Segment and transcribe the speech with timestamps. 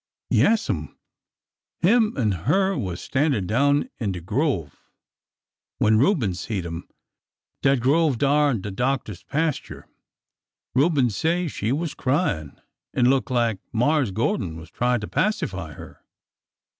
[0.31, 0.97] ''Yaas'm.
[1.81, 4.81] Him an' her was standin' down in de grove
[5.77, 6.87] when Reuben seed 'em—
[7.61, 9.87] dat grove dar in de doctor's pas ture.
[10.73, 12.59] Reuben say she was cryin',
[12.95, 16.03] an' look lak Marse Gordon was tryin' to pacify 'er."